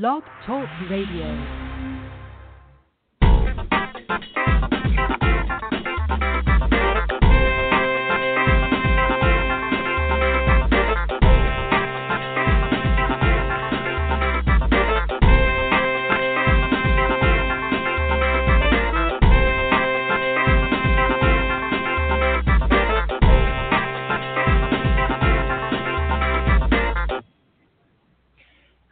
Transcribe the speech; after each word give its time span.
Blog 0.00 0.24
Talk 0.44 0.68
Radio. 0.90 1.63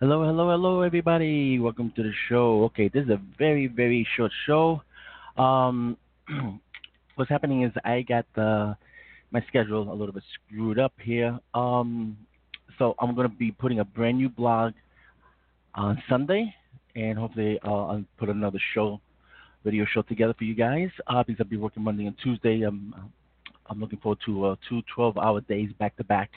Hello, 0.02 0.24
hello, 0.24 0.50
hello, 0.50 0.80
everybody. 0.80 1.60
Welcome 1.60 1.92
to 1.94 2.02
the 2.02 2.10
show. 2.28 2.64
Okay, 2.64 2.88
this 2.88 3.04
is 3.04 3.10
a 3.10 3.20
very, 3.38 3.68
very 3.68 4.04
short 4.16 4.32
show. 4.46 4.82
Um, 5.36 5.96
what's 7.14 7.30
happening 7.30 7.62
is 7.62 7.70
I 7.84 8.02
got 8.02 8.26
uh, 8.36 8.74
my 9.30 9.44
schedule 9.46 9.92
a 9.92 9.94
little 9.94 10.12
bit 10.12 10.24
screwed 10.34 10.80
up 10.80 10.92
here. 11.00 11.38
Um, 11.54 12.16
so 12.80 12.96
I'm 12.98 13.14
going 13.14 13.30
to 13.30 13.36
be 13.36 13.52
putting 13.52 13.78
a 13.78 13.84
brand 13.84 14.18
new 14.18 14.28
blog 14.28 14.72
on 15.76 16.02
Sunday, 16.08 16.52
and 16.96 17.16
hopefully 17.16 17.60
uh, 17.64 17.70
I'll 17.70 18.04
put 18.18 18.28
another 18.28 18.58
show, 18.74 19.00
video 19.62 19.86
show 19.94 20.02
together 20.02 20.34
for 20.36 20.42
you 20.42 20.56
guys. 20.56 20.88
Uh, 21.06 21.22
because 21.22 21.38
I'll 21.38 21.48
be 21.48 21.58
working 21.58 21.84
Monday 21.84 22.06
and 22.06 22.16
Tuesday. 22.18 22.62
I'm, 22.62 22.92
I'm 23.66 23.78
looking 23.78 24.00
forward 24.00 24.18
to 24.26 24.46
uh, 24.46 24.56
two 24.68 24.82
12-hour 24.98 25.42
days 25.42 25.70
back 25.78 25.96
to 25.98 26.02
back 26.02 26.32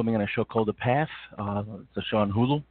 filming 0.00 0.14
on 0.14 0.22
a 0.22 0.26
show 0.28 0.46
called 0.46 0.66
The 0.66 0.72
Path. 0.72 1.10
Uh, 1.38 1.62
it's 1.82 1.98
a 1.98 2.02
show 2.10 2.16
on 2.16 2.32
Hulu. 2.32 2.62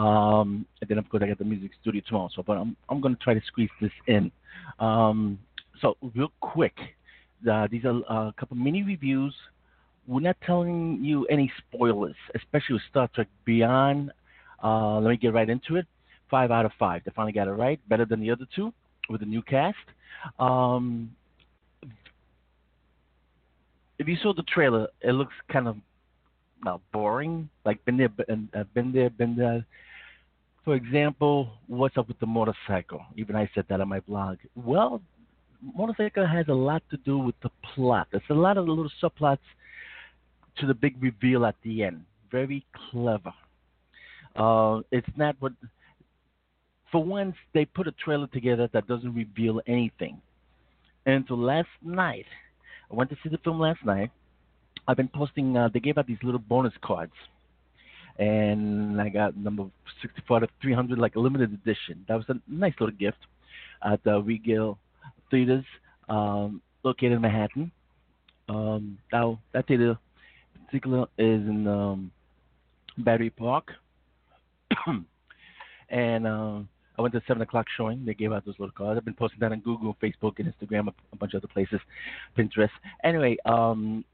Um, 0.00 0.64
and 0.80 0.88
then 0.88 0.96
of 0.96 1.06
course 1.10 1.22
I 1.22 1.28
got 1.28 1.36
the 1.36 1.44
music 1.44 1.72
studio 1.82 2.00
tomorrow. 2.08 2.30
So, 2.34 2.42
but 2.42 2.56
I'm 2.56 2.74
I'm 2.88 3.02
going 3.02 3.14
to 3.14 3.22
try 3.22 3.34
to 3.34 3.42
squeeze 3.46 3.68
this 3.78 3.90
in. 4.06 4.32
Um, 4.78 5.38
so 5.82 5.98
real 6.14 6.32
quick, 6.40 6.74
uh, 7.50 7.68
these 7.70 7.84
are 7.84 8.00
uh, 8.10 8.28
a 8.28 8.34
couple 8.38 8.56
mini 8.56 8.82
reviews. 8.82 9.34
We're 10.06 10.20
not 10.20 10.38
telling 10.46 11.00
you 11.02 11.26
any 11.26 11.52
spoilers, 11.58 12.16
especially 12.34 12.74
with 12.74 12.82
Star 12.88 13.10
Trek 13.14 13.28
Beyond. 13.44 14.12
Uh, 14.64 14.98
let 15.00 15.10
me 15.10 15.18
get 15.18 15.34
right 15.34 15.50
into 15.50 15.76
it. 15.76 15.86
Five 16.30 16.50
out 16.50 16.64
of 16.64 16.72
five. 16.78 17.02
They 17.04 17.12
finally 17.14 17.32
got 17.32 17.48
it 17.48 17.52
right, 17.52 17.78
better 17.86 18.06
than 18.06 18.20
the 18.20 18.30
other 18.30 18.46
two 18.54 18.72
with 19.10 19.20
the 19.20 19.26
new 19.26 19.42
cast. 19.42 19.76
Um, 20.38 21.14
if 23.98 24.08
you 24.08 24.16
saw 24.22 24.32
the 24.32 24.42
trailer, 24.44 24.88
it 25.02 25.12
looks 25.12 25.34
kind 25.52 25.68
of 25.68 25.76
not 26.64 26.80
boring. 26.92 27.48
Like 27.64 27.84
been 27.84 27.96
there, 27.96 28.08
been, 28.08 28.48
uh, 28.54 28.64
been 28.74 28.92
there, 28.92 29.10
been 29.10 29.36
there. 29.36 29.64
For 30.64 30.74
example, 30.74 31.50
what's 31.68 31.96
up 31.96 32.08
with 32.08 32.18
the 32.18 32.26
motorcycle? 32.26 33.04
Even 33.16 33.36
I 33.36 33.48
said 33.54 33.66
that 33.68 33.80
on 33.80 33.88
my 33.88 34.00
blog. 34.00 34.38
Well, 34.56 35.00
motorcycle 35.76 36.26
has 36.26 36.48
a 36.48 36.54
lot 36.54 36.82
to 36.90 36.96
do 36.98 37.18
with 37.18 37.36
the 37.42 37.50
plot. 37.74 38.08
There's 38.10 38.22
a 38.30 38.34
lot 38.34 38.56
of 38.58 38.66
little 38.66 38.90
subplots 39.02 39.38
to 40.58 40.66
the 40.66 40.74
big 40.74 41.00
reveal 41.00 41.46
at 41.46 41.54
the 41.62 41.84
end. 41.84 42.04
Very 42.30 42.64
clever. 42.90 43.32
Uh, 44.34 44.80
it's 44.90 45.08
not 45.16 45.36
what. 45.38 45.52
For 46.92 47.02
once, 47.02 47.34
they 47.52 47.64
put 47.64 47.86
a 47.86 47.92
trailer 47.92 48.26
together 48.28 48.68
that 48.72 48.86
doesn't 48.86 49.14
reveal 49.14 49.60
anything. 49.66 50.20
And 51.04 51.24
so 51.28 51.34
last 51.34 51.68
night, 51.82 52.26
I 52.90 52.94
went 52.94 53.10
to 53.10 53.16
see 53.22 53.28
the 53.28 53.38
film 53.38 53.60
last 53.60 53.84
night. 53.84 54.10
I've 54.88 54.96
been 54.96 55.08
posting. 55.08 55.56
Uh, 55.56 55.68
they 55.72 55.80
gave 55.80 55.98
out 55.98 56.06
these 56.06 56.22
little 56.22 56.40
bonus 56.40 56.72
cards, 56.82 57.12
and 58.18 59.00
I 59.00 59.08
got 59.08 59.36
number 59.36 59.66
64 60.02 60.40
to 60.40 60.48
300, 60.62 60.98
like 60.98 61.16
a 61.16 61.20
limited 61.20 61.52
edition. 61.52 62.04
That 62.08 62.16
was 62.16 62.24
a 62.28 62.34
nice 62.48 62.74
little 62.78 62.94
gift 62.94 63.18
at 63.84 64.02
the 64.04 64.20
Regal 64.20 64.78
Theaters, 65.30 65.64
um, 66.08 66.62
located 66.82 67.12
in 67.12 67.20
Manhattan. 67.20 67.70
Um, 68.48 68.98
now 69.12 69.40
that 69.52 69.66
theater, 69.66 69.98
particular, 70.66 71.06
is 71.18 71.40
in 71.46 71.66
um, 71.66 72.12
Battery 72.98 73.30
Park, 73.30 73.72
and. 75.90 76.26
Uh, 76.26 76.60
I 76.98 77.02
went 77.02 77.12
to 77.14 77.22
seven 77.28 77.42
o'clock 77.42 77.66
showing. 77.76 78.04
They 78.04 78.14
gave 78.14 78.32
out 78.32 78.44
those 78.46 78.58
little 78.58 78.72
cards. 78.72 78.96
I've 78.96 79.04
been 79.04 79.14
posting 79.14 79.40
that 79.40 79.52
on 79.52 79.60
Google, 79.60 79.96
Facebook, 80.02 80.38
and 80.38 80.52
Instagram, 80.52 80.88
a, 80.88 80.94
a 81.12 81.16
bunch 81.16 81.34
of 81.34 81.42
other 81.42 81.52
places, 81.52 81.80
Pinterest. 82.38 82.70
Anyway, 83.04 83.36
um, 83.44 84.04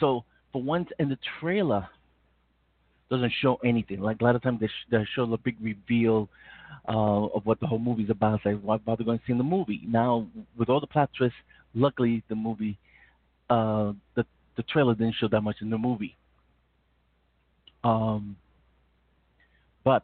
so 0.00 0.24
for 0.52 0.62
once 0.62 0.88
in 0.98 1.08
the 1.08 1.18
trailer 1.40 1.88
doesn't 3.10 3.32
show 3.40 3.58
anything. 3.64 4.00
Like 4.00 4.20
a 4.20 4.24
lot 4.24 4.36
of 4.36 4.42
times 4.42 4.60
they, 4.60 4.66
sh- 4.66 4.88
they 4.90 5.06
show 5.14 5.26
the 5.26 5.38
big 5.38 5.56
reveal 5.60 6.28
uh, 6.88 7.26
of 7.26 7.46
what 7.46 7.60
the 7.60 7.66
whole 7.66 7.78
movie's 7.78 8.10
about. 8.10 8.34
It's 8.36 8.44
like 8.44 8.60
what 8.60 8.76
about 8.76 8.98
they 8.98 9.04
going 9.04 9.18
to 9.18 9.24
see 9.26 9.32
the 9.32 9.42
movie? 9.42 9.82
Now 9.86 10.26
with 10.56 10.68
all 10.68 10.80
the 10.80 10.86
plot 10.86 11.10
twists, 11.16 11.36
luckily 11.74 12.22
the 12.28 12.34
movie, 12.34 12.78
uh, 13.50 13.92
the 14.14 14.24
the 14.56 14.62
trailer 14.64 14.94
didn't 14.94 15.14
show 15.20 15.28
that 15.28 15.40
much 15.40 15.56
in 15.60 15.70
the 15.70 15.78
movie. 15.78 16.16
Um, 17.84 18.36
but 19.84 20.02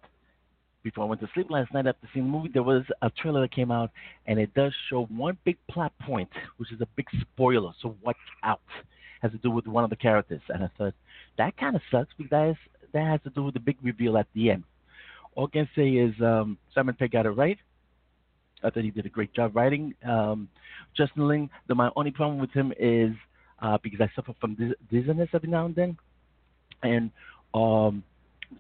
before 0.84 1.04
I 1.04 1.08
went 1.08 1.20
to 1.22 1.28
sleep 1.34 1.50
last 1.50 1.74
night 1.74 1.86
after 1.86 2.08
seeing 2.12 2.26
the 2.26 2.30
movie, 2.30 2.50
there 2.52 2.62
was 2.62 2.84
a 3.02 3.10
trailer 3.10 3.40
that 3.40 3.52
came 3.52 3.70
out, 3.72 3.90
and 4.26 4.38
it 4.38 4.54
does 4.54 4.72
show 4.88 5.06
one 5.06 5.36
big 5.44 5.56
plot 5.68 5.92
point, 6.06 6.28
which 6.58 6.72
is 6.72 6.80
a 6.80 6.86
big 6.94 7.06
spoiler. 7.20 7.72
So 7.82 7.96
watch 8.02 8.16
out 8.44 8.60
has 9.24 9.32
to 9.32 9.38
do 9.38 9.50
with 9.50 9.66
one 9.66 9.84
of 9.84 9.90
the 9.90 9.96
characters. 9.96 10.42
And 10.48 10.62
I 10.62 10.70
thought, 10.76 10.94
that 11.38 11.56
kind 11.56 11.74
of 11.74 11.82
sucks 11.90 12.12
because 12.16 12.56
that 12.92 13.06
has 13.06 13.20
to 13.22 13.30
do 13.30 13.42
with 13.42 13.54
the 13.54 13.60
big 13.60 13.78
reveal 13.82 14.18
at 14.18 14.26
the 14.34 14.50
end. 14.50 14.64
All 15.34 15.48
I 15.48 15.50
can 15.50 15.68
say 15.74 15.88
is 15.88 16.14
um, 16.20 16.58
Simon 16.74 16.94
Pegg 16.94 17.12
got 17.12 17.26
it 17.26 17.30
right. 17.30 17.58
I 18.62 18.70
thought 18.70 18.84
he 18.84 18.90
did 18.90 19.06
a 19.06 19.08
great 19.08 19.32
job 19.34 19.56
writing. 19.56 19.94
Um, 20.06 20.48
Justin 20.96 21.26
Lin, 21.26 21.50
the, 21.66 21.74
my 21.74 21.90
only 21.96 22.12
problem 22.12 22.38
with 22.38 22.50
him 22.52 22.72
is 22.78 23.12
uh, 23.60 23.78
because 23.82 24.00
I 24.00 24.10
suffer 24.14 24.32
from 24.40 24.56
dizziness 24.90 25.30
every 25.32 25.48
now 25.48 25.66
and 25.66 25.74
then. 25.74 25.96
And 26.82 27.10
um, 27.52 28.04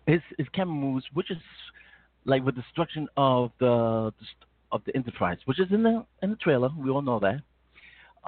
his, 0.06 0.20
his 0.38 0.48
camera 0.54 0.74
moves, 0.74 1.04
which 1.12 1.30
is 1.30 1.38
like 2.24 2.44
with 2.44 2.56
the 2.56 2.62
destruction 2.62 3.06
of 3.16 3.52
the, 3.60 4.12
of 4.72 4.82
the 4.86 4.96
Enterprise, 4.96 5.38
which 5.44 5.60
is 5.60 5.68
in 5.70 5.82
the 5.82 6.04
in 6.22 6.30
the 6.30 6.36
trailer. 6.36 6.70
We 6.76 6.90
all 6.90 7.02
know 7.02 7.20
that. 7.20 7.40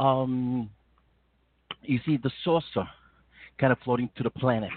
Um, 0.03 0.71
you 1.89 2.01
see 2.05 2.17
the 2.17 2.31
saucer 2.45 2.89
kind 3.59 3.73
of 3.73 3.79
floating 3.85 4.11
to 4.17 4.23
the 4.23 4.31
planet, 4.31 4.71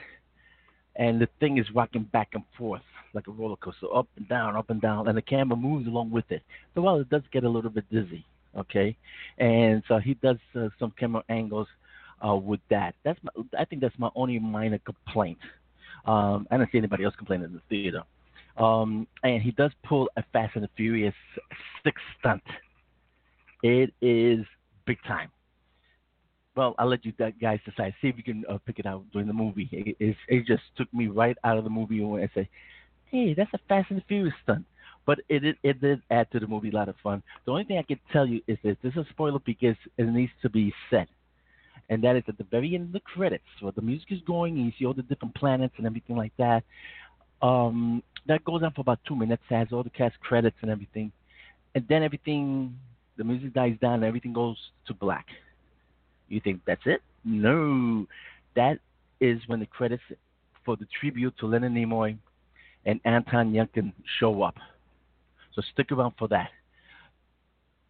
and 0.96 1.20
the 1.20 1.28
thing 1.40 1.58
is 1.58 1.66
rocking 1.74 2.04
back 2.04 2.30
and 2.34 2.44
forth 2.58 2.82
like 3.14 3.28
a 3.28 3.32
roller 3.32 3.56
coaster, 3.58 3.88
up 3.94 4.08
and 4.18 4.28
down, 4.30 4.56
up 4.56 4.70
and 4.70 4.82
down, 4.82 5.08
and 5.08 5.18
the 5.18 5.22
camera 5.22 5.56
moves 5.58 5.88
along 5.88 6.12
with 6.12 6.30
it. 6.30 6.44
So 6.76 6.82
while 6.82 7.00
it 7.00 7.10
does 7.10 7.24
get 7.32 7.44
a 7.44 7.50
little 7.50 7.72
bit 7.72 7.86
dizzy, 7.90 8.24
okay, 8.58 8.96
and 9.38 9.84
so 9.88 9.98
he 9.98 10.14
does 10.16 10.38
uh, 10.56 10.70
some 10.80 10.94
camera 11.00 11.24
angles 11.30 11.68
uh, 12.26 12.36
with 12.36 12.60
that. 12.70 12.96
That's 13.04 13.20
my, 13.24 13.32
I 13.58 13.66
think 13.66 13.82
that's 13.82 13.98
my 13.98 14.10
only 14.16 14.40
minor 14.40 14.80
complaint. 14.80 15.40
Um, 16.06 16.48
I 16.52 16.58
don't 16.58 16.72
see 16.72 16.78
anybody 16.78 17.04
else 17.04 17.16
complaining 17.18 17.46
in 17.46 17.54
the 17.54 17.62
theater. 17.70 18.04
Um, 18.58 19.08
and 19.24 19.42
he 19.42 19.52
does 19.52 19.72
pull 19.84 20.10
a 20.18 20.24
Fast 20.34 20.56
and 20.56 20.64
the 20.64 20.70
Furious 20.76 21.14
six 21.84 22.02
stunt. 22.20 22.44
It 23.64 23.94
is 24.02 24.46
big 24.86 24.98
time 25.08 25.30
well, 26.60 26.76
I'll 26.78 26.90
let 26.90 27.06
you 27.06 27.14
guys 27.14 27.60
decide. 27.64 27.94
See 28.02 28.10
if 28.10 28.18
you 28.18 28.24
can 28.24 28.44
uh, 28.50 28.58
pick 28.66 28.80
it 28.80 28.86
out 28.86 29.06
during 29.14 29.28
the 29.28 29.34
movie. 29.34 29.70
It, 29.72 29.96
it, 29.98 30.18
it, 30.28 30.46
just 30.46 30.64
took 30.76 30.94
me 30.94 31.08
right 31.08 31.38
out 31.46 31.58
of 31.58 31.64
the 31.64 31.70
movie 31.70 32.02
when 32.02 32.22
I 32.22 32.30
say, 32.36 32.50
"Hey, 33.06 33.34
that's 33.34 33.54
a 33.54 33.60
Fast 33.70 33.92
and 33.92 34.04
Furious 34.10 34.36
stunt." 34.44 34.66
But 35.06 35.20
it, 35.30 35.46
it 35.46 35.56
it 35.64 35.80
did 35.80 36.02
add 36.12 36.30
to 36.32 36.40
the 36.42 36.48
movie 36.48 36.70
a 36.70 36.76
lot 36.76 36.90
of 36.90 36.96
fun. 37.02 37.24
The 37.46 37.54
only 37.54 37.64
thing 37.64 37.78
I 37.78 37.84
can 37.84 37.98
tell 38.12 38.26
you 38.26 38.42
is 38.46 38.58
this: 38.62 38.76
this 38.84 38.92
is 38.92 38.98
a 38.98 39.10
spoiler 39.12 39.40
because 39.40 39.78
it 39.98 40.04
needs 40.04 40.34
to 40.42 40.50
be 40.50 40.74
said, 40.90 41.08
and 41.88 42.04
that 42.04 42.18
is 42.18 42.24
at 42.28 42.38
the 42.38 42.44
very 42.44 42.76
end 42.76 42.88
of 42.88 42.92
the 42.92 43.00
credits, 43.00 43.52
where 43.62 43.72
the 43.72 43.82
music 43.82 44.12
is 44.12 44.20
going, 44.28 44.58
and 44.58 44.66
you 44.66 44.74
see 44.78 44.86
all 44.86 44.94
the 44.94 45.04
different 45.04 45.36
planets 45.36 45.76
and 45.78 45.88
everything 45.88 46.18
like 46.18 46.34
that. 46.38 46.66
Um, 47.42 48.04
that 48.28 48.44
goes 48.44 48.64
on 48.64 48.74
for 48.74 48.82
about 48.82 49.00
two 49.08 49.16
minutes, 49.16 49.44
has 49.48 49.70
all 49.72 49.84
the 49.84 49.90
cast 49.90 50.20
credits 50.20 50.58
and 50.62 50.70
everything, 50.70 51.14
and 51.74 51.86
then 51.88 52.04
everything, 52.04 52.78
the 53.16 53.24
music 53.24 53.54
dies 53.54 53.78
down, 53.80 53.94
and 53.94 54.04
everything 54.04 54.34
goes 54.34 54.58
to 54.88 54.94
black 54.94 55.26
you 56.30 56.42
think 56.42 56.62
that's 56.66 56.82
it? 56.86 57.02
No. 57.24 58.06
That 58.56 58.80
is 59.20 59.40
when 59.48 59.60
the 59.60 59.66
credits 59.66 60.04
for 60.66 60.76
the 60.76 60.88
tribute 61.00 61.34
to 61.40 61.48
Leonard 61.48 61.74
Nimoy 61.74 62.18
and 62.86 63.00
Anton 63.06 63.54
Yelchin 63.54 63.94
show 64.20 64.42
up. 64.42 64.56
So 65.54 65.62
stick 65.74 65.92
around 65.92 66.14
for 66.18 66.28
that. 66.30 66.50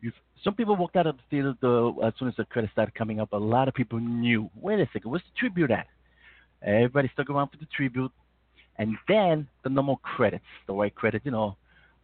You've, 0.02 0.14
some 0.44 0.56
people 0.56 0.76
walked 0.76 0.96
out 0.96 1.08
of 1.08 1.18
the 1.18 1.24
theater 1.30 1.56
though, 1.62 2.00
as 2.04 2.14
soon 2.18 2.30
as 2.30 2.36
the 2.38 2.46
credits 2.46 2.74
started 2.74 2.96
coming 2.96 3.20
up. 3.20 3.34
A 3.34 3.38
lot 3.38 3.68
of 3.68 3.74
people 3.74 4.00
knew. 4.00 4.50
Wait 4.60 4.80
a 4.80 4.88
second, 4.94 5.12
what's 5.12 5.24
the 5.24 5.40
tribute 5.40 5.72
at? 5.72 5.88
Everybody 6.62 7.10
stuck 7.14 7.30
around 7.30 7.50
for 7.50 7.58
the 7.58 7.68
tribute, 7.76 8.12
and 8.78 8.98
then 9.08 9.48
the 9.64 9.70
normal 9.70 9.98
credits, 9.98 10.44
the 10.68 10.74
white 10.74 10.96
credits, 10.96 11.26
you 11.26 11.32
know, 11.32 11.56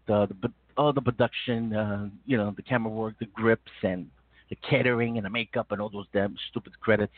the 0.08 0.28
the 0.42 0.50
all 0.78 0.94
the 0.94 1.02
production, 1.02 1.74
uh, 1.74 2.10
you 2.26 2.38
know, 2.38 2.54
the 2.56 2.62
camera 2.62 2.92
work, 2.92 3.16
the 3.20 3.26
grips, 3.28 3.72
and 3.84 4.10
the 4.50 4.57
catering 4.69 5.18
and 5.18 5.25
the 5.25 5.30
makeup 5.30 5.68
and 5.71 5.81
all 5.81 5.89
those 5.89 6.06
damn 6.13 6.36
stupid 6.50 6.80
credits 6.80 7.13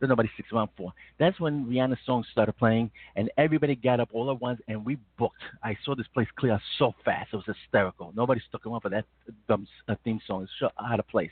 that 0.00 0.08
nobody 0.08 0.30
sticks 0.34 0.50
around 0.52 0.70
for. 0.76 0.92
That's 1.18 1.38
when 1.38 1.66
Rihanna's 1.66 1.98
song 2.06 2.24
started 2.32 2.54
playing, 2.54 2.90
and 3.16 3.30
everybody 3.36 3.74
got 3.74 4.00
up 4.00 4.08
all 4.12 4.30
at 4.30 4.40
once, 4.40 4.60
and 4.68 4.84
we 4.84 4.96
booked. 5.18 5.42
I 5.62 5.76
saw 5.84 5.94
this 5.94 6.06
place 6.14 6.28
clear 6.36 6.60
so 6.78 6.94
fast; 7.04 7.30
it 7.32 7.36
was 7.36 7.44
hysterical. 7.46 8.12
Nobody 8.16 8.40
stuck 8.48 8.66
around 8.66 8.80
for 8.80 8.88
that 8.90 9.04
dumb 9.48 9.66
uh, 9.88 9.94
theme 10.04 10.20
song. 10.26 10.44
It's 10.44 10.72
out 10.80 10.98
of 10.98 11.08
place. 11.08 11.30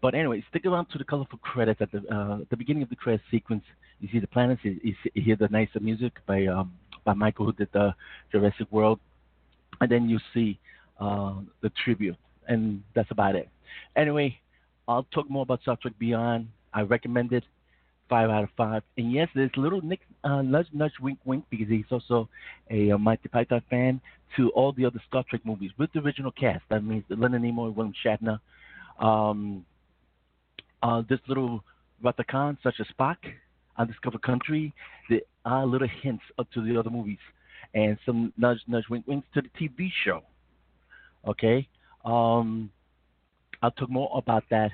But 0.00 0.14
anyway, 0.14 0.44
stick 0.48 0.64
around 0.64 0.86
to 0.90 0.98
the 0.98 1.04
colorful 1.04 1.38
credits 1.38 1.80
at 1.80 1.90
the 1.90 1.98
uh, 2.14 2.38
the 2.50 2.56
beginning 2.56 2.82
of 2.82 2.88
the 2.88 2.96
credit 2.96 3.20
sequence. 3.30 3.64
You 4.00 4.08
see 4.12 4.20
the 4.20 4.28
planets. 4.28 4.60
You, 4.64 4.78
you, 4.82 4.94
see, 5.02 5.10
you 5.14 5.22
hear 5.22 5.36
the 5.36 5.48
nicer 5.48 5.80
music 5.80 6.12
by 6.26 6.46
um, 6.46 6.72
by 7.04 7.14
Michael, 7.14 7.46
who 7.46 7.52
did 7.52 7.68
the 7.72 7.94
Jurassic 8.30 8.68
World, 8.70 9.00
and 9.80 9.90
then 9.90 10.08
you 10.08 10.18
see 10.34 10.58
uh, 11.00 11.34
the 11.62 11.70
tribute, 11.84 12.16
and 12.46 12.82
that's 12.94 13.10
about 13.10 13.34
it. 13.34 13.48
Anyway, 13.96 14.38
I'll 14.86 15.06
talk 15.14 15.28
more 15.30 15.42
about 15.42 15.62
Star 15.62 15.76
Trek 15.80 15.94
Beyond. 15.98 16.48
I 16.72 16.82
recommend 16.82 17.32
it, 17.32 17.44
five 18.08 18.30
out 18.30 18.44
of 18.44 18.50
five. 18.56 18.82
And 18.96 19.12
yes, 19.12 19.28
there's 19.34 19.50
little 19.56 19.80
Nick 19.80 20.00
uh, 20.24 20.42
nudge, 20.42 20.68
nudge, 20.72 20.92
wink, 21.00 21.18
wink, 21.24 21.44
because 21.50 21.68
he's 21.68 21.84
also 21.90 22.28
a 22.70 22.92
uh, 22.92 22.98
Monty 22.98 23.28
Python 23.28 23.62
fan 23.70 24.00
to 24.36 24.50
all 24.50 24.72
the 24.72 24.84
other 24.84 25.00
Star 25.08 25.24
Trek 25.28 25.42
movies 25.44 25.70
with 25.78 25.92
the 25.92 26.00
original 26.00 26.32
cast. 26.32 26.62
That 26.70 26.84
means 26.84 27.04
Leonard 27.08 27.42
Nimoy, 27.42 27.74
William 27.74 27.94
Shatner. 28.04 28.40
Um, 28.98 29.64
uh, 30.82 31.02
this 31.08 31.20
little 31.28 31.64
Wrath 32.02 32.18
of 32.18 32.26
Khan, 32.26 32.58
such 32.62 32.74
as 32.80 32.86
Spock, 32.98 33.16
Undiscovered 33.76 34.22
Country. 34.22 34.72
There 35.08 35.20
are 35.44 35.66
little 35.66 35.88
hints 36.02 36.24
up 36.38 36.50
to 36.52 36.62
the 36.62 36.78
other 36.78 36.90
movies, 36.90 37.18
and 37.74 37.98
some 38.06 38.32
nudge, 38.36 38.60
nudge, 38.66 38.84
wink, 38.88 39.06
winks 39.06 39.26
to 39.34 39.42
the 39.42 39.48
TV 39.58 39.90
show. 40.04 40.22
Okay, 41.26 41.68
um, 42.04 42.70
I'll 43.62 43.70
talk 43.72 43.90
more 43.90 44.10
about 44.14 44.44
that 44.50 44.70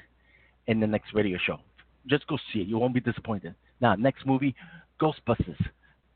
in 0.67 0.81
the 0.81 0.87
next 0.87 1.15
radio 1.15 1.39
show. 1.39 1.59
Just 2.07 2.27
go 2.27 2.39
see 2.53 2.61
it; 2.61 2.69
you 2.69 2.79
won't 2.79 2.95
be 2.95 3.01
disappointed. 3.01 3.55
Now, 3.81 3.95
next 3.95 4.27
movie, 4.27 4.55
Ghostbusters. 5.01 5.63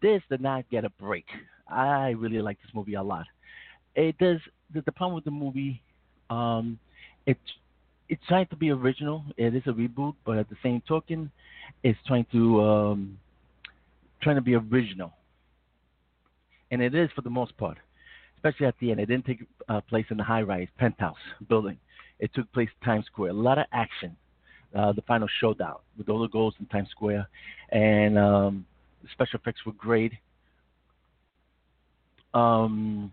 This 0.00 0.22
did 0.30 0.40
not 0.40 0.68
get 0.70 0.84
a 0.84 0.90
break. 0.90 1.24
I 1.68 2.10
really 2.10 2.40
like 2.40 2.58
this 2.62 2.70
movie 2.74 2.94
a 2.94 3.02
lot. 3.02 3.26
It 3.94 4.16
does. 4.18 4.38
The, 4.72 4.82
the 4.82 4.92
problem 4.92 5.14
with 5.14 5.24
the 5.24 5.30
movie, 5.30 5.82
um, 6.30 6.78
it's 7.26 7.40
it's 8.08 8.22
trying 8.28 8.46
to 8.48 8.56
be 8.56 8.70
original. 8.70 9.24
It 9.36 9.54
is 9.54 9.62
a 9.66 9.70
reboot, 9.70 10.14
but 10.24 10.38
at 10.38 10.48
the 10.48 10.56
same 10.62 10.82
token, 10.86 11.30
it's 11.82 11.98
trying 12.06 12.26
to 12.32 12.62
um, 12.62 13.18
trying 14.22 14.36
to 14.36 14.42
be 14.42 14.54
original, 14.54 15.12
and 16.70 16.82
it 16.82 16.94
is 16.94 17.10
for 17.14 17.22
the 17.22 17.30
most 17.30 17.56
part. 17.56 17.78
Especially 18.36 18.66
at 18.66 18.74
the 18.80 18.92
end, 18.92 19.00
it 19.00 19.06
didn't 19.06 19.26
take 19.26 19.44
uh, 19.68 19.80
place 19.80 20.06
in 20.10 20.16
the 20.16 20.22
high-rise 20.22 20.68
penthouse 20.78 21.16
building. 21.48 21.76
It 22.18 22.32
took 22.34 22.50
place 22.52 22.68
in 22.80 22.86
Times 22.86 23.06
Square. 23.06 23.30
A 23.30 23.34
lot 23.34 23.58
of 23.58 23.66
action. 23.72 24.16
Uh, 24.74 24.92
the 24.92 25.02
final 25.02 25.26
showdown 25.40 25.76
with 25.96 26.10
all 26.10 26.20
the 26.20 26.28
goals 26.28 26.54
in 26.60 26.66
Times 26.66 26.90
Square, 26.90 27.26
and 27.72 28.18
um, 28.18 28.66
the 29.02 29.08
special 29.12 29.40
effects 29.40 29.64
were 29.64 29.72
great. 29.72 30.12
Um, 32.34 33.10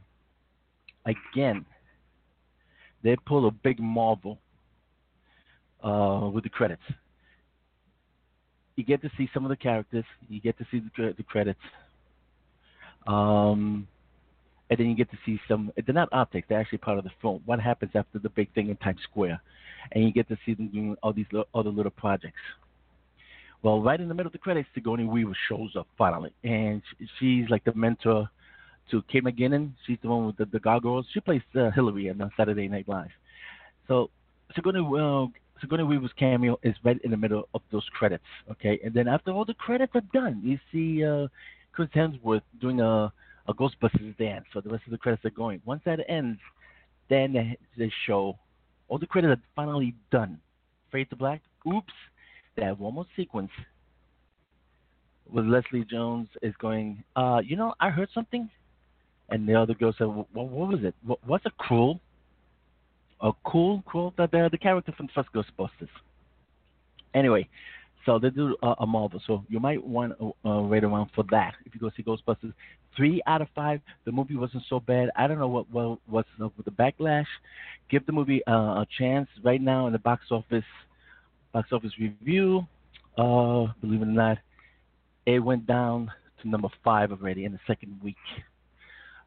again, 1.05 1.65
they 3.03 3.15
pull 3.25 3.47
a 3.47 3.51
big 3.51 3.79
Marvel 3.79 4.37
uh, 5.81 6.29
with 6.33 6.43
the 6.43 6.49
credits. 6.49 6.81
You 8.75 8.83
get 8.83 9.01
to 9.03 9.09
see 9.17 9.29
some 9.33 9.45
of 9.45 9.49
the 9.49 9.55
characters. 9.55 10.03
You 10.27 10.41
get 10.41 10.57
to 10.57 10.65
see 10.69 10.81
the, 10.97 11.13
the 11.15 11.23
credits. 11.23 11.59
Um, 13.07 13.87
and 14.69 14.79
then 14.79 14.87
you 14.87 14.95
get 14.95 15.11
to 15.11 15.17
see 15.25 15.39
some. 15.47 15.71
They're 15.85 15.93
not 15.93 16.09
optics; 16.11 16.47
they're 16.49 16.59
actually 16.59 16.79
part 16.79 16.97
of 16.97 17.03
the 17.03 17.11
film. 17.21 17.41
What 17.45 17.59
happens 17.59 17.91
after 17.95 18.19
the 18.19 18.29
big 18.29 18.53
thing 18.53 18.69
in 18.69 18.77
Times 18.77 18.99
Square, 19.03 19.41
and 19.91 20.03
you 20.03 20.11
get 20.11 20.27
to 20.29 20.37
see 20.45 20.53
them 20.53 20.67
doing 20.69 20.95
all 21.03 21.13
these 21.13 21.27
little, 21.31 21.47
other 21.53 21.69
little 21.69 21.91
projects. 21.91 22.41
Well, 23.61 23.81
right 23.81 23.99
in 23.99 24.07
the 24.07 24.13
middle 24.13 24.27
of 24.27 24.33
the 24.33 24.39
credits, 24.39 24.69
Sigourney 24.75 25.05
Weaver 25.05 25.35
shows 25.49 25.75
up 25.75 25.87
finally, 25.97 26.33
and 26.43 26.81
she's 27.19 27.49
like 27.49 27.63
the 27.63 27.73
mentor 27.73 28.29
to 28.91 29.01
Kate 29.11 29.23
McKinnon. 29.23 29.71
She's 29.87 29.97
the 30.01 30.09
one 30.09 30.27
with 30.27 30.37
the, 30.37 30.45
the 30.45 30.59
gargoyles. 30.59 31.07
She 31.13 31.19
plays 31.19 31.41
uh, 31.55 31.71
Hillary 31.71 32.09
on 32.09 32.31
Saturday 32.37 32.67
Night 32.67 32.87
Live. 32.87 33.09
So 33.87 34.09
Sigourney 34.55 34.79
uh, 34.79 35.27
Sigourney 35.61 35.83
Weaver's 35.83 36.11
cameo 36.17 36.59
is 36.63 36.75
right 36.83 36.99
in 37.03 37.11
the 37.11 37.17
middle 37.17 37.47
of 37.53 37.61
those 37.71 37.85
credits. 37.97 38.23
Okay, 38.51 38.79
and 38.83 38.93
then 38.93 39.07
after 39.07 39.31
all 39.31 39.45
the 39.45 39.53
credits 39.53 39.93
are 39.95 40.03
done, 40.13 40.41
you 40.43 40.59
see 40.71 41.03
uh, 41.03 41.27
Chris 41.71 41.89
Hemsworth 41.95 42.41
doing 42.61 42.81
a, 42.81 43.11
a 43.47 43.53
Ghostbusters 43.53 44.17
dance. 44.17 44.45
So 44.53 44.61
the 44.61 44.69
rest 44.69 44.83
of 44.85 44.91
the 44.91 44.97
credits 44.97 45.25
are 45.25 45.29
going. 45.29 45.61
Once 45.65 45.81
that 45.85 45.99
ends, 46.09 46.39
then 47.09 47.33
they, 47.33 47.57
they 47.77 47.91
show 48.05 48.37
all 48.87 48.97
the 48.97 49.07
credits 49.07 49.39
are 49.39 49.43
finally 49.55 49.95
done. 50.11 50.39
Fade 50.91 51.09
to 51.09 51.15
black. 51.15 51.41
Oops, 51.67 51.93
they 52.55 52.63
have 52.63 52.79
one 52.79 52.93
more 52.93 53.05
sequence 53.15 53.51
with 55.31 55.45
Leslie 55.45 55.85
Jones 55.85 56.27
is 56.41 56.53
going. 56.59 57.03
Uh, 57.15 57.41
you 57.43 57.55
know, 57.55 57.73
I 57.79 57.89
heard 57.89 58.09
something, 58.13 58.49
and 59.29 59.47
the 59.47 59.55
other 59.55 59.73
girl 59.73 59.93
said, 59.97 60.05
"What, 60.05 60.27
what 60.33 60.69
was 60.69 60.83
it? 60.83 60.93
What, 61.03 61.19
what's 61.25 61.45
a 61.45 61.51
cruel?" 61.51 61.99
a 63.21 63.31
cool, 63.45 63.83
cool 63.89 64.13
the, 64.17 64.27
the, 64.27 64.49
the 64.51 64.57
character 64.57 64.91
from 64.91 65.07
the 65.07 65.13
first 65.13 65.29
Ghostbusters. 65.33 65.89
Anyway, 67.13 67.47
so 68.05 68.19
they 68.19 68.29
do 68.29 68.55
uh, 68.61 68.75
a 68.79 68.85
Marvel, 68.85 69.21
so 69.25 69.43
you 69.49 69.59
might 69.59 69.83
want 69.83 70.13
to 70.19 70.49
uh, 70.49 70.61
wait 70.61 70.83
around 70.83 71.09
for 71.15 71.23
that 71.31 71.55
if 71.65 71.73
you 71.73 71.81
go 71.81 71.89
see 71.97 72.03
Ghostbusters. 72.03 72.53
Three 72.95 73.21
out 73.25 73.41
of 73.41 73.47
five. 73.55 73.81
The 74.05 74.11
movie 74.11 74.35
wasn't 74.35 74.63
so 74.69 74.79
bad. 74.79 75.09
I 75.15 75.27
don't 75.27 75.39
know 75.39 75.47
what 75.47 75.69
what 75.71 75.99
what's 76.05 76.29
up 76.41 76.53
with 76.55 76.65
the 76.65 76.71
backlash. 76.71 77.25
Give 77.89 78.05
the 78.05 78.11
movie 78.11 78.45
uh, 78.47 78.81
a 78.81 78.87
chance. 78.97 79.27
Right 79.43 79.61
now 79.61 79.87
in 79.87 79.93
the 79.93 79.99
box 79.99 80.25
office, 80.29 80.63
box 81.51 81.69
office 81.71 81.91
review. 81.99 82.67
Uh, 83.17 83.67
believe 83.81 84.01
it 84.01 84.07
or 84.07 84.11
not, 84.11 84.37
it 85.25 85.39
went 85.39 85.65
down 85.65 86.11
to 86.41 86.49
number 86.49 86.67
five 86.83 87.11
already 87.11 87.45
in 87.45 87.53
the 87.53 87.59
second 87.65 87.99
week. 88.03 88.17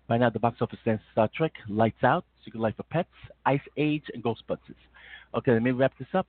Right 0.08 0.20
now, 0.20 0.30
the 0.30 0.38
box 0.38 0.58
office 0.60 0.78
stands 0.82 1.02
Star 1.12 1.28
Trek, 1.34 1.52
Lights 1.68 2.02
Out, 2.02 2.24
Secret 2.44 2.60
Life 2.60 2.78
of 2.78 2.88
Pets, 2.88 3.08
Ice 3.44 3.60
Age, 3.76 4.04
and 4.14 4.22
Ghostbusters. 4.22 4.76
Okay, 5.34 5.52
let 5.52 5.62
me 5.62 5.72
wrap 5.72 5.92
this 5.98 6.08
up. 6.14 6.26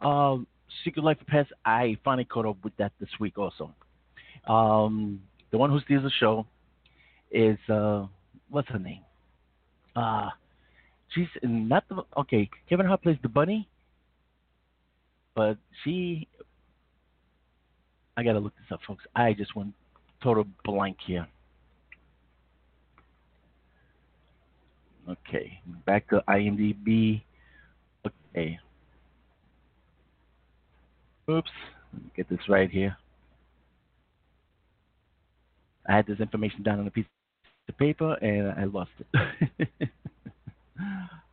Uh, 0.00 0.38
Secret 0.84 1.02
Life 1.02 1.20
of 1.20 1.26
Pets, 1.26 1.50
I 1.64 1.96
finally 2.04 2.24
caught 2.24 2.46
up 2.46 2.56
with 2.62 2.76
that 2.76 2.92
this 3.00 3.08
week 3.18 3.38
also. 3.38 3.74
Um, 4.46 5.20
the 5.50 5.58
one 5.58 5.70
who 5.70 5.80
steals 5.80 6.02
the 6.02 6.10
show 6.10 6.46
is, 7.30 7.58
uh, 7.68 8.06
what's 8.48 8.68
her 8.68 8.78
name? 8.78 9.00
Uh, 9.96 10.30
she's 11.14 11.28
not 11.42 11.84
the, 11.88 12.02
okay, 12.16 12.48
Kevin 12.68 12.86
Hart 12.86 13.02
plays 13.02 13.18
the 13.22 13.28
bunny, 13.28 13.68
but 15.34 15.58
she, 15.82 16.28
I 18.16 18.22
gotta 18.22 18.38
look 18.38 18.54
this 18.56 18.72
up, 18.72 18.80
folks. 18.86 19.04
I 19.14 19.32
just 19.32 19.54
went 19.54 19.74
total 20.22 20.44
blank 20.64 20.98
here. 21.06 21.26
Okay, 25.08 25.60
back 25.86 26.08
to 26.10 26.22
IMDb. 26.28 27.22
Okay. 28.06 28.58
Oops, 31.30 31.50
get 32.16 32.28
this 32.28 32.38
right 32.48 32.70
here. 32.70 32.96
I 35.86 35.96
had 35.96 36.06
this 36.06 36.20
information 36.20 36.62
down 36.62 36.80
on 36.80 36.86
a 36.86 36.90
piece 36.90 37.06
of 37.68 37.76
paper 37.76 38.14
and 38.14 38.52
I 38.52 38.64
lost 38.64 38.90
it. 38.98 39.68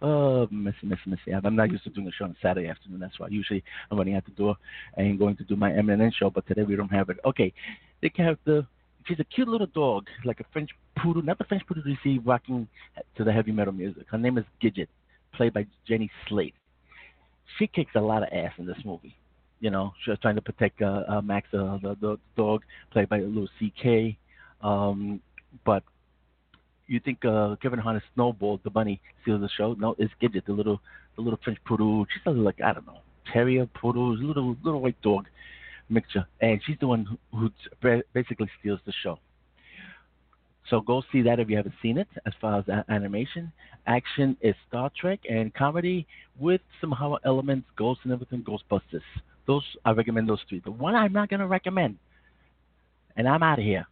oh, 0.02 0.48
messy, 0.52 0.78
messy, 0.84 1.02
messy. 1.08 1.34
I'm 1.34 1.56
not 1.56 1.72
used 1.72 1.84
to 1.86 1.90
doing 1.90 2.08
a 2.08 2.12
show 2.12 2.26
on 2.26 2.36
Saturday 2.42 2.68
afternoon. 2.68 3.00
That's 3.00 3.20
why 3.20 3.28
usually 3.30 3.64
I'm 3.90 3.98
running 3.98 4.16
out 4.16 4.26
the 4.26 4.32
door 4.32 4.58
and 4.98 5.18
going 5.18 5.38
to 5.38 5.44
do 5.44 5.56
my 5.56 5.72
MNN 5.72 6.14
show, 6.14 6.30
but 6.30 6.46
today 6.48 6.64
we 6.64 6.76
don't 6.76 6.92
have 6.92 7.10
it. 7.10 7.18
Okay, 7.26 7.54
the 8.02 8.10
character 8.10 8.68
she's 9.08 9.20
a 9.20 9.24
cute 9.24 9.48
little 9.48 9.68
dog, 9.68 10.08
like 10.26 10.40
a 10.40 10.46
French 10.52 10.72
poodle, 10.98 11.22
not 11.22 11.38
the 11.38 11.44
French 11.46 11.66
poodle 11.68 11.84
you 11.86 11.98
see 12.04 12.20
rocking 12.20 12.68
to 13.16 13.24
the 13.24 13.32
heavy 13.32 13.52
metal 13.52 13.74
music. 13.74 14.06
Her 14.10 14.18
name 14.18 14.38
is 14.38 14.46
Gidget, 14.62 14.88
played 15.34 15.54
by 15.54 15.66
Jenny 15.88 16.10
Slate. 16.28 16.56
She 17.58 17.68
kicks 17.68 17.92
a 17.96 18.02
lot 18.02 18.24
of 18.24 18.30
ass 18.34 18.54
in 18.58 18.66
this 18.66 18.78
movie. 18.84 19.16
You 19.66 19.72
know, 19.72 19.96
she 20.04 20.12
was 20.12 20.20
trying 20.20 20.36
to 20.36 20.44
protect 20.44 20.80
uh, 20.84 21.02
uh, 21.10 21.22
Max, 21.24 21.48
uh, 21.52 21.80
the, 21.82 21.98
the 22.00 22.20
dog, 22.38 22.62
played 22.92 23.10
by 23.10 23.22
Louis 23.22 23.50
C.K. 23.58 24.16
Um, 24.62 25.20
but 25.66 25.82
you 26.86 27.00
think 27.00 27.26
uh, 27.26 27.56
Kevin 27.64 27.80
Hart 27.80 28.00
Snowball, 28.14 28.60
the 28.64 28.70
bunny, 28.70 29.02
steals 29.24 29.42
the 29.42 29.50
show? 29.58 29.74
No, 29.74 29.96
it's 29.98 30.14
Gidget, 30.22 30.46
the 30.46 30.54
little, 30.54 30.80
the 31.16 31.24
little 31.24 31.40
French 31.44 31.58
poodle. 31.66 32.06
She's 32.14 32.22
like 32.28 32.62
I 32.62 32.74
don't 32.74 32.86
know, 32.86 33.00
terrier, 33.34 33.66
poodle, 33.66 34.16
little, 34.16 34.56
little 34.64 34.82
white 34.82 35.02
dog 35.02 35.26
mixture, 35.90 36.28
and 36.42 36.62
she's 36.64 36.78
the 36.80 36.86
one 36.86 37.18
who, 37.32 37.50
who 37.82 38.02
basically 38.14 38.52
steals 38.60 38.82
the 38.86 38.94
show. 39.02 39.18
So 40.70 40.80
go 40.80 41.02
see 41.12 41.24
that 41.24 41.40
if 41.40 41.50
you 41.50 41.58
haven't 41.58 41.74
seen 41.82 41.98
it. 41.98 42.08
As 42.28 42.34
far 42.40 42.60
as 42.60 42.66
animation, 42.88 43.52
action 43.88 44.38
is 44.42 44.54
Star 44.68 44.92
Trek, 44.96 45.22
and 45.28 45.52
comedy 45.56 46.06
with 46.40 46.62
some 46.80 46.92
horror 46.92 47.18
elements, 47.26 47.68
ghosts 47.76 48.04
and 48.04 48.14
everything, 48.14 48.44
Ghostbusters. 48.44 49.02
Those 49.48 49.64
I 49.84 49.92
recommend 49.92 50.30
those 50.30 50.40
three. 50.50 50.62
The 50.64 50.72
one 50.72 50.96
I'm 50.96 51.14
not 51.14 51.30
gonna 51.30 51.48
recommend, 51.48 51.98
and 53.16 53.28
I'm 53.28 53.44
out 53.44 53.60
of 53.60 53.66
here. 53.66 53.86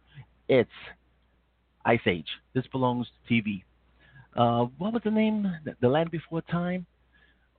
It's 0.48 0.70
Ice 1.84 2.00
Age. 2.06 2.28
This 2.54 2.66
belongs 2.68 3.06
to 3.06 3.34
TV. 3.34 3.62
Uh, 4.36 4.66
what 4.78 4.92
was 4.92 5.02
the 5.04 5.10
name? 5.10 5.50
The 5.80 5.88
Land 5.88 6.10
Before 6.10 6.42
Time 6.42 6.86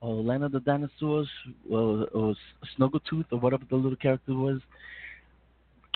or 0.00 0.22
Land 0.22 0.44
of 0.44 0.52
the 0.52 0.60
Dinosaurs, 0.60 1.28
or, 1.70 2.06
or 2.12 2.34
Snuggletooth, 2.78 3.26
or 3.32 3.38
whatever 3.38 3.64
the 3.68 3.76
little 3.76 3.96
character 3.96 4.34
was. 4.34 4.60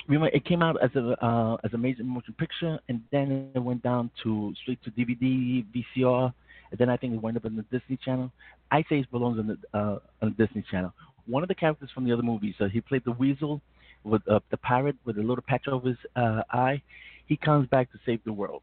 Remember, 0.08 0.28
it 0.28 0.44
came 0.44 0.62
out 0.62 0.76
as 0.82 0.90
a 0.96 1.24
uh, 1.24 1.56
as 1.62 1.72
a 1.74 1.78
major 1.78 2.02
motion 2.02 2.34
picture, 2.38 2.78
and 2.88 3.02
then 3.12 3.50
it 3.54 3.58
went 3.58 3.82
down 3.82 4.10
to 4.22 4.52
straight 4.62 4.82
to 4.82 4.90
DVD, 4.90 5.64
VCR, 5.74 6.32
and 6.70 6.78
then 6.78 6.88
I 6.88 6.96
think 6.96 7.14
it 7.14 7.22
went 7.22 7.36
up 7.36 7.44
on 7.44 7.54
the 7.56 7.62
Disney 7.78 7.98
Channel. 8.04 8.32
Ice 8.72 8.86
Age 8.90 9.06
belongs 9.12 9.38
on 9.38 9.46
the 9.46 9.78
uh, 9.78 9.98
on 10.22 10.34
the 10.36 10.46
Disney 10.46 10.64
Channel. 10.70 10.92
One 11.30 11.42
of 11.42 11.48
the 11.48 11.54
characters 11.54 11.90
from 11.94 12.04
the 12.04 12.12
other 12.12 12.22
movies, 12.22 12.54
uh, 12.60 12.68
he 12.68 12.80
played 12.80 13.02
the 13.04 13.12
Weasel 13.12 13.60
with 14.04 14.26
uh, 14.28 14.40
the 14.50 14.56
parrot 14.56 14.96
with 15.04 15.16
a 15.18 15.20
little 15.20 15.44
patch 15.46 15.68
over 15.68 15.88
his 15.88 15.98
uh, 16.16 16.42
eye. 16.50 16.82
He 17.26 17.36
comes 17.36 17.68
back 17.68 17.90
to 17.92 17.98
save 18.04 18.22
the 18.24 18.32
world. 18.32 18.62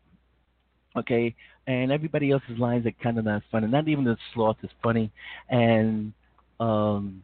Okay, 0.95 1.35
and 1.67 1.91
everybody 1.91 2.31
else's 2.31 2.57
lines 2.57 2.85
are 2.87 2.91
kind 3.03 3.19
of 3.19 3.25
not 3.25 3.43
funny. 3.51 3.67
Not 3.67 3.87
even 3.87 4.03
the 4.03 4.17
sloth 4.33 4.57
is 4.63 4.69
funny, 4.81 5.11
and 5.49 6.11
um, 6.59 7.21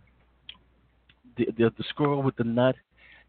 the, 1.38 1.47
the 1.57 1.73
the 1.75 1.83
squirrel 1.89 2.21
with 2.21 2.35
the 2.35 2.43
nut 2.43 2.75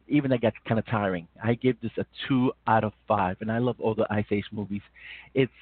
even 0.09 0.31
that 0.31 0.43
got 0.43 0.53
kind 0.69 0.79
of 0.79 0.87
tiring. 0.87 1.27
I 1.43 1.55
give 1.55 1.81
this 1.81 1.93
a 1.99 2.05
two 2.29 2.53
out 2.67 2.85
of 2.85 2.93
five, 3.09 3.37
and 3.41 3.51
I 3.51 3.59
love 3.59 3.77
all 3.81 3.95
the 3.95 4.07
Ice 4.11 4.27
Age 4.31 4.45
movies. 4.53 4.83
It's 5.35 5.53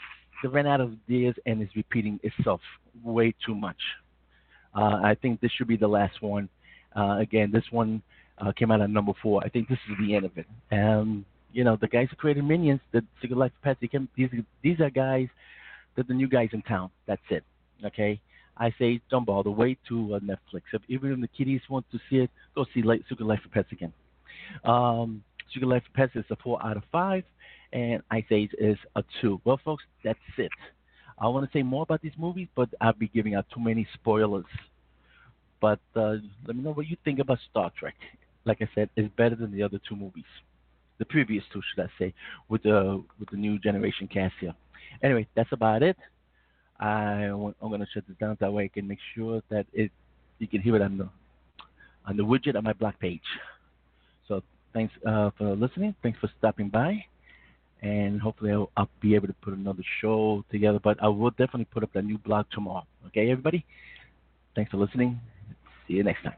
they 0.43 0.49
ran 0.49 0.67
out 0.67 0.81
of 0.81 0.93
ideas 1.09 1.37
and 1.47 1.63
is 1.63 1.69
repeating 1.77 2.19
itself 2.25 2.61
way 3.05 3.33
too 3.47 3.55
much. 3.55 3.77
Uh, 4.75 5.01
I 5.03 5.17
think 5.21 5.41
this 5.41 5.51
should 5.53 5.69
be 5.69 5.77
the 5.77 5.89
last 5.89 6.23
one. 6.23 6.49
Uh, 6.97 7.19
again, 7.19 7.51
this 7.53 7.65
one 7.71 8.03
uh, 8.39 8.53
came 8.53 8.71
out 8.71 8.81
at 8.81 8.91
number 8.91 9.13
four. 9.23 9.43
I 9.45 9.49
think 9.49 9.69
this 9.69 9.79
is 9.91 9.97
the 10.07 10.15
end 10.15 10.25
of 10.25 10.33
it. 10.37 10.47
Um, 10.71 11.25
you 11.53 11.65
know, 11.65 11.77
the 11.77 11.89
guys 11.89 12.09
who 12.11 12.17
created 12.17 12.45
Minions, 12.45 12.81
the 12.93 13.05
Secret 13.21 13.37
Life 13.37 13.53
of 13.57 13.63
Pets, 13.63 13.79
they 13.81 13.89
can, 13.89 14.09
these 14.17 14.31
these 14.63 14.81
are 14.81 14.91
guys, 14.91 15.29
they're 15.95 16.05
the 16.07 16.15
new 16.15 16.29
guys 16.29 16.49
in 16.53 16.63
town. 16.63 16.91
That's 17.07 17.23
it. 17.31 17.45
Okay. 17.85 18.21
I 18.57 18.73
say 18.79 19.01
don't 19.11 19.25
bother. 19.25 19.51
Wait 19.51 19.79
to 19.89 20.15
uh, 20.15 20.19
Netflix. 20.21 20.63
If 20.73 20.83
even 20.89 21.13
if 21.13 21.21
the 21.21 21.29
kiddies 21.29 21.63
want 21.69 21.87
to 21.91 21.99
see 22.09 22.17
it, 22.17 22.31
go 22.55 22.65
see 22.75 22.83
Secret 23.09 23.27
Life 23.27 23.41
of 23.45 23.53
Pets 23.53 23.73
again. 23.73 23.93
Um, 24.65 25.25
Secret 25.53 25.69
Life 25.69 25.83
of 25.89 25.95
Pets 25.95 26.13
is 26.17 26.25
a 26.31 26.37
four 26.37 26.65
out 26.65 26.77
of 26.77 26.83
five, 26.93 27.25
and 27.73 28.03
Ice 28.11 28.25
Age 28.31 28.51
is 28.59 28.77
a 28.97 29.03
two. 29.21 29.41
Well, 29.45 29.59
folks, 29.65 29.85
that's 30.05 30.19
it. 30.37 30.51
I 31.19 31.29
want 31.29 31.51
to 31.51 31.59
say 31.59 31.63
more 31.63 31.83
about 31.83 32.03
these 32.03 32.13
movies, 32.19 32.49
but 32.55 32.69
I'll 32.81 32.93
be 32.93 33.09
giving 33.09 33.35
out 33.35 33.47
too 33.55 33.61
many 33.61 33.87
spoilers. 33.95 34.45
But 35.61 35.81
uh, 35.95 36.17
let 36.47 36.57
me 36.57 36.63
know 36.63 36.73
what 36.73 36.87
you 36.87 36.97
think 37.05 37.19
about 37.21 37.39
Star 37.51 37.71
Trek. 37.79 37.95
Like 38.45 38.61
I 38.61 38.69
said, 38.75 38.91
it's 38.97 39.15
better 39.17 39.37
than 39.37 39.53
the 39.53 39.63
other 39.63 39.81
two 39.89 39.95
movies, 39.95 40.25
the 40.99 41.05
previous 41.05 41.45
two, 41.53 41.63
should 41.63 41.85
I 41.85 41.89
say, 41.99 42.13
with 42.49 42.65
the 42.65 43.03
with 43.21 43.31
the 43.31 43.37
new 43.37 43.59
generation 43.59 44.09
cast 44.09 44.35
here. 44.41 44.55
Anyway, 45.03 45.29
that's 45.37 45.53
about 45.53 45.83
it. 45.83 45.97
I, 46.81 47.25
am 47.27 47.55
going 47.61 47.81
to 47.81 47.87
shut 47.95 48.05
this 48.09 48.17
down 48.19 48.37
that 48.41 48.53
way 48.53 48.65
I 48.65 48.69
can 48.69 48.89
make 48.89 48.99
sure 49.15 49.41
that 49.51 49.67
it 49.73 49.93
you 50.41 50.49
can 50.49 50.61
hear 50.61 50.75
it 50.75 50.83
on 50.83 50.99
the 50.99 51.09
on 52.07 52.17
the 52.17 52.25
widget 52.25 52.57
on 52.57 52.65
my 52.65 52.73
blog 52.73 52.95
page. 52.99 53.21
So 54.27 54.43
thanks 54.75 54.93
uh, 55.07 55.31
for 55.39 55.55
listening. 55.55 55.95
Thanks 56.03 56.19
for 56.19 56.29
stopping 56.39 56.69
by. 56.69 57.05
And 57.83 58.21
hopefully 58.21 58.53
I'll, 58.53 58.71
I'll, 58.77 58.89
be 59.01 59.17
able 59.17 59.27
to 59.27 59.35
put 59.35 59.55
another 59.55 59.83
show 60.01 60.45
together. 60.51 60.79
But 60.83 61.03
I 61.03 61.09
will 61.09 61.31
definitely 61.31 61.67
put 61.67 61.83
up 61.83 61.93
that 61.95 62.05
new 62.05 62.19
blog 62.19 62.47
tomorrow. 62.53 62.87
Okay, 63.09 63.31
everybody? 63.31 63.65
Thanks 64.55 64.71
for 64.71 64.77
listening. 64.77 65.21
See 65.89 65.95
you 65.95 66.05
next 66.05 66.23
time. 66.23 66.37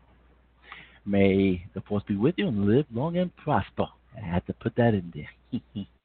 May 1.05 1.67
the 1.75 1.83
force 1.83 2.03
be 2.09 2.17
with 2.17 2.37
you 2.39 2.49
and 2.49 2.65
live 2.65 2.87
long 2.93 3.19
and 3.19 3.35
prosper. 3.37 3.87
I 4.17 4.25
had 4.25 4.47
to 4.47 4.55
put 4.55 4.75
that 4.77 4.95
in 4.95 5.13
there. 5.15 5.61